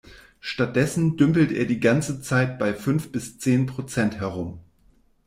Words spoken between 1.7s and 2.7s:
ganze Zeit